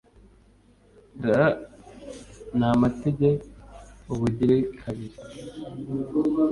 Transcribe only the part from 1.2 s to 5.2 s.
r/ ni amatage ubugirakabili